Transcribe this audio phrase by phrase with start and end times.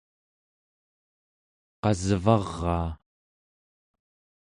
[1.81, 2.89] qasvaraa